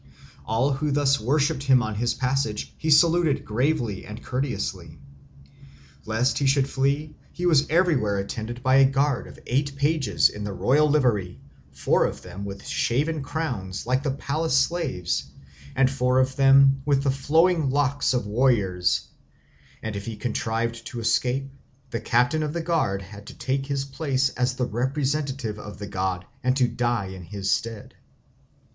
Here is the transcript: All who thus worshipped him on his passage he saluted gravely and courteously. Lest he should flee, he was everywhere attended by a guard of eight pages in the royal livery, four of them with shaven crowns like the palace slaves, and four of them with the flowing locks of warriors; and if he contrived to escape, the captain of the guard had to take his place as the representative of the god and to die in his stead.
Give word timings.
All 0.47 0.71
who 0.73 0.89
thus 0.89 1.19
worshipped 1.19 1.61
him 1.61 1.83
on 1.83 1.93
his 1.93 2.15
passage 2.15 2.73
he 2.75 2.89
saluted 2.89 3.45
gravely 3.45 4.03
and 4.03 4.23
courteously. 4.23 4.97
Lest 6.07 6.39
he 6.39 6.47
should 6.47 6.67
flee, 6.67 7.13
he 7.31 7.45
was 7.45 7.67
everywhere 7.69 8.17
attended 8.17 8.63
by 8.63 8.77
a 8.77 8.89
guard 8.89 9.27
of 9.27 9.37
eight 9.45 9.75
pages 9.75 10.27
in 10.27 10.43
the 10.43 10.53
royal 10.53 10.89
livery, 10.89 11.39
four 11.71 12.05
of 12.05 12.23
them 12.23 12.45
with 12.45 12.65
shaven 12.65 13.21
crowns 13.21 13.85
like 13.85 14.01
the 14.01 14.09
palace 14.09 14.57
slaves, 14.57 15.25
and 15.75 15.91
four 15.91 16.17
of 16.17 16.35
them 16.35 16.81
with 16.83 17.03
the 17.03 17.11
flowing 17.11 17.69
locks 17.69 18.11
of 18.15 18.25
warriors; 18.25 19.07
and 19.83 19.95
if 19.95 20.07
he 20.07 20.15
contrived 20.15 20.83
to 20.87 20.99
escape, 20.99 21.47
the 21.91 22.01
captain 22.01 22.41
of 22.41 22.53
the 22.53 22.63
guard 22.63 23.03
had 23.03 23.27
to 23.27 23.35
take 23.37 23.67
his 23.67 23.85
place 23.85 24.29
as 24.29 24.55
the 24.55 24.65
representative 24.65 25.59
of 25.59 25.77
the 25.77 25.85
god 25.85 26.25
and 26.43 26.57
to 26.57 26.67
die 26.67 27.05
in 27.05 27.21
his 27.21 27.51
stead. 27.51 27.93